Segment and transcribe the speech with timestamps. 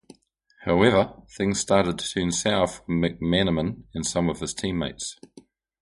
[0.65, 5.17] However, things started to turn sour for McManaman and some of his teammates.